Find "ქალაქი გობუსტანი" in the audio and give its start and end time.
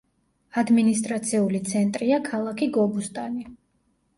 2.31-3.47